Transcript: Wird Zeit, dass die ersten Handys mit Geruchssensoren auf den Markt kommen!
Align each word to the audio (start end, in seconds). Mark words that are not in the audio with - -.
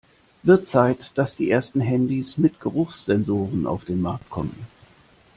Wird 0.41 0.67
Zeit, 0.67 1.11
dass 1.13 1.35
die 1.35 1.51
ersten 1.51 1.79
Handys 1.79 2.39
mit 2.39 2.59
Geruchssensoren 2.59 3.67
auf 3.67 3.85
den 3.85 4.01
Markt 4.01 4.31
kommen! 4.31 4.65